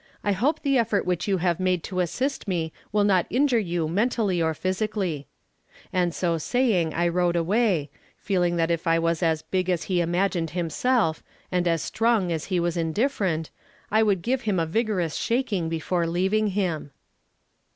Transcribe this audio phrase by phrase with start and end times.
[0.23, 3.87] I hope the effort which you have made to assist me will not injure you
[3.87, 5.27] mentally or physically;"
[5.93, 10.01] and so saying I rode away, feeling that if I was as big as he
[10.01, 13.51] imagined himself, and as strong as he was indifferent,
[13.91, 16.89] I would give him a vigorous shaking before leaving him.